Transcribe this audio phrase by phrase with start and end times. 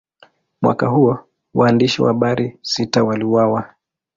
[0.61, 1.19] Mwaka huo,
[1.53, 3.73] waandishi wa habari sita waliuawa.